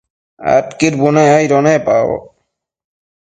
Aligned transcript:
Adquid 0.53 0.93
bunec 1.01 1.29
aido 1.37 1.57
nepaboc 1.65 2.23